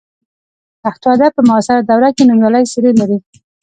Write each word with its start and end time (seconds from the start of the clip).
پښتو 0.81 1.07
ادب 1.15 1.31
په 1.37 1.41
معاصره 1.47 1.81
دوره 1.89 2.09
کې 2.15 2.23
نومیالۍ 2.29 2.63
څېرې 2.71 2.91
لري. 2.99 3.17